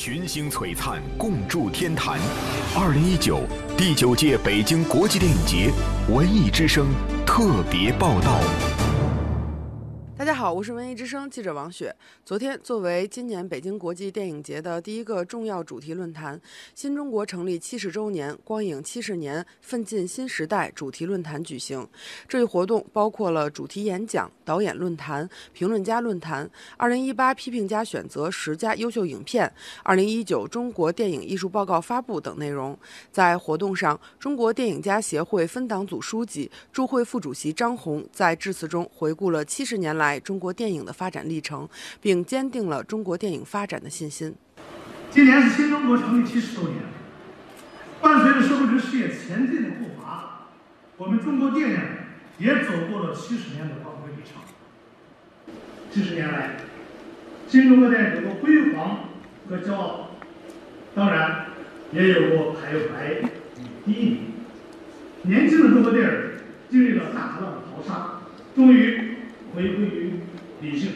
[0.00, 2.20] 群星璀璨，共筑天坛。
[2.76, 3.40] 二零一九
[3.76, 5.72] 第九届北京国际电影节
[6.08, 6.86] 文艺之声
[7.26, 8.38] 特别报道。
[10.28, 11.96] 大家好，我是文艺之声记者王雪。
[12.22, 16.38] 昨天，作为今年北京国际电影节的第一个重要主题论坛——
[16.76, 21.88] 新中国成立七十周年光影七十年奋进新时代主题论坛举行。
[22.28, 29.50] 这一活动包括了主题演讲、导演论坛、评论家论坛、二零一八批评家选择十佳优秀影片、
[29.82, 32.78] 二零一九中国电影艺术报告发布等内容。
[33.10, 40.17] 在活动上，中国电影家协会分党组书记、驻会副主席张宏在致辞中回顾了七十年来。
[40.20, 41.68] 中国电影的发展历程，
[42.00, 44.34] 并坚定了中国电影发展的信心。
[45.10, 46.74] 今年是新中国成立七十周年，
[48.00, 50.48] 伴随着社会主义事业前进的步伐，
[50.96, 51.78] 我们中国电影
[52.38, 55.54] 也走过了七十年的光辉历程。
[55.90, 56.56] 七十年来，
[57.48, 59.08] 新中国电影有过辉煌
[59.48, 60.10] 和骄傲，
[60.94, 61.46] 当然
[61.92, 64.20] 也有过徘徊与低迷。
[65.22, 66.12] 年轻的中国电影
[66.70, 68.20] 经历了大浪淘沙，
[68.54, 69.17] 终于。
[69.54, 70.12] 回归于
[70.60, 70.92] 理性。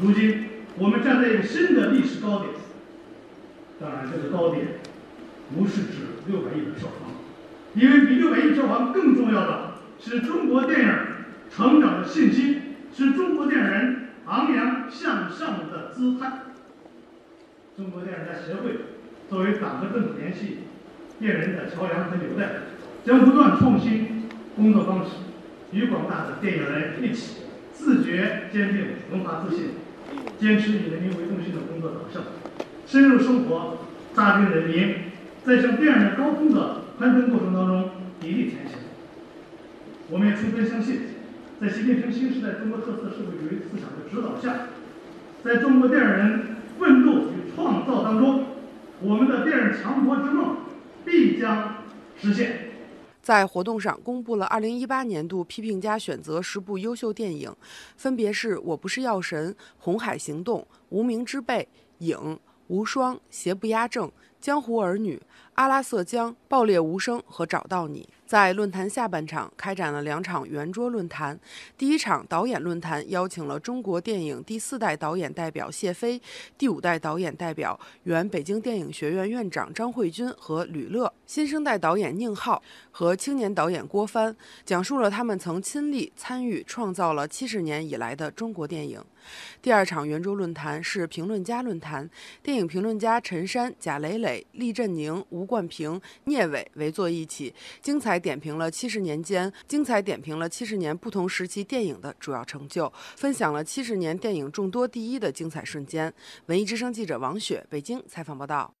[0.00, 0.44] 如今，
[0.78, 2.50] 我们站在一个新的历史高点。
[3.80, 4.66] 当然，这个高点
[5.54, 7.10] 不是指六百亿的票房，
[7.74, 10.94] 因为比六百亿票房更重要的是中国电影
[11.50, 12.60] 成长的信心，
[12.94, 16.32] 是中国电影人昂扬向上的姿态。
[17.76, 18.72] 中国电影家协会
[19.30, 20.58] 作为党和政府联系
[21.20, 22.50] 电影人的桥梁和纽带，
[23.04, 24.24] 将不断创新
[24.56, 25.10] 工作方式，
[25.72, 27.42] 与广大的电影人一起。
[27.78, 29.70] 自觉、坚定、文化自信，
[30.38, 32.22] 坚持以人民为中心的工作导向，
[32.86, 33.78] 深入生活，
[34.14, 34.94] 扎根人民，
[35.44, 37.90] 在向电影的高峰的攀登过程当中
[38.20, 38.78] 砥砺前行。
[40.10, 41.00] 我们也充分相信，
[41.60, 44.66] 在习近平新时代中国特色社会主义思想的指导下，
[45.44, 48.44] 在中国电影人奋斗与创造当中，
[49.00, 50.56] 我们的电影强国之梦
[51.04, 51.84] 必将
[52.20, 52.67] 实现。
[53.28, 57.54] 在活动上公布了2018年度批评家选择十部优秀电影，
[57.94, 61.56] 分别是《我不是药神》《红海行动》《无名之辈》
[61.98, 62.16] 《影》
[62.68, 64.06] 《无双》《邪不压正》
[64.40, 65.16] 《江湖儿女》
[65.56, 68.08] 《阿拉瑟江》《爆裂无声》和《找到你》。
[68.26, 71.38] 在论坛下半场开展了两场圆桌论坛。
[71.76, 76.18] 第一场导演论坛邀请了中国电影第四代导演代表谢飞、
[76.56, 84.34] 第五代导演代表原北京电影学院院长张慧君和吕乐，新生代导演宁浩和青年导演郭帆，
[84.64, 89.00] 讲述了他们曾亲历、参与创造了七十年以来的中国电影。
[89.62, 92.08] 第二场圆桌论坛是评论家论坛，
[92.42, 98.18] 电影评论家陈山、贾磊磊、厉振宁、吴冠平、聂伟围坐一起，精彩。
[98.18, 106.12] 点评了七十年间精彩点评了七十年不同时期电影的主要成就，分享了七十年电影众多第一的精彩瞬间。
[106.46, 108.72] 文艺之声记者王雪北京采访报道。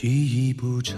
[0.00, 0.94] 记忆不差，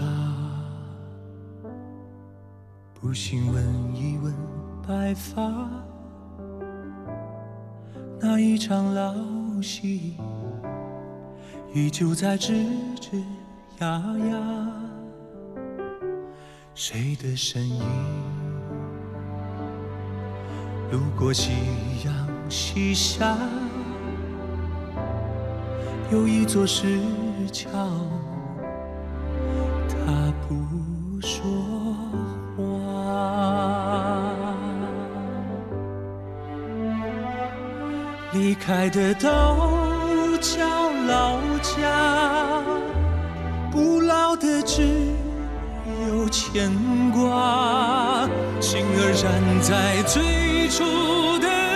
[2.93, 3.65] 不信问
[3.97, 4.31] 一问
[4.87, 5.41] 白发，
[8.21, 9.15] 那一场老
[9.63, 10.19] 戏
[11.73, 12.53] 依旧在吱
[13.01, 13.23] 吱
[13.79, 14.69] 呀呀，
[16.75, 17.83] 谁的身影
[20.93, 21.53] 路过夕
[22.05, 23.35] 阳西下，
[26.13, 27.01] 有一座石
[27.51, 27.71] 桥。
[30.51, 30.57] 不
[31.25, 31.45] 说
[32.57, 32.65] 话，
[38.33, 39.29] 离开的都
[40.41, 40.59] 叫
[41.07, 42.65] 老家，
[43.71, 44.83] 不老的只
[46.09, 46.69] 有牵
[47.13, 48.29] 挂，
[48.61, 50.83] 心儿燃在最初
[51.39, 51.70] 的。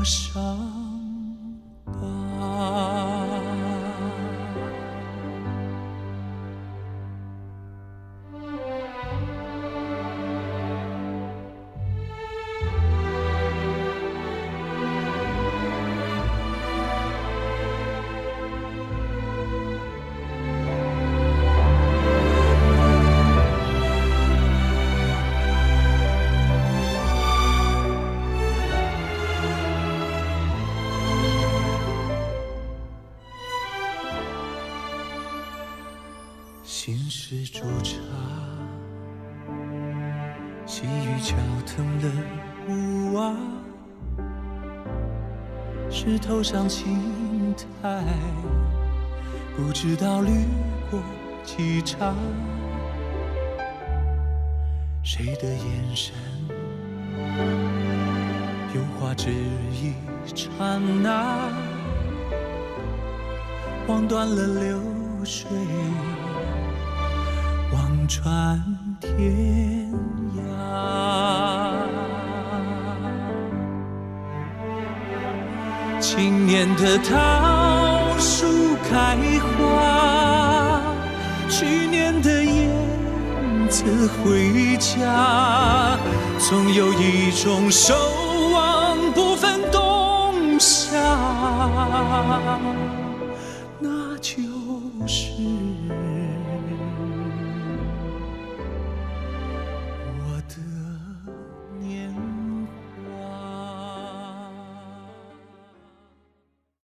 [0.00, 0.49] 多少
[36.72, 37.96] 心事煮茶，
[40.64, 41.34] 细雨敲
[41.66, 42.08] 疼了
[42.68, 43.34] 屋瓦，
[45.90, 47.52] 石头上青
[47.82, 48.04] 苔，
[49.56, 50.30] 不知道滤
[50.88, 51.00] 过
[51.44, 52.14] 几茬。
[55.02, 56.14] 谁的眼神，
[58.76, 59.32] 有话只
[59.72, 59.92] 一
[60.36, 61.50] 刹那，
[63.88, 64.80] 望断了流
[65.24, 65.50] 水。
[67.72, 68.60] 望穿
[69.00, 69.92] 天
[70.36, 70.40] 涯。
[76.00, 78.46] 今年的桃树
[78.90, 80.82] 开花，
[81.48, 82.72] 去年的燕
[83.68, 85.96] 子回家，
[86.38, 87.94] 总有一种守
[88.52, 90.90] 望不分冬夏，
[93.78, 94.32] 那就
[95.06, 95.49] 是。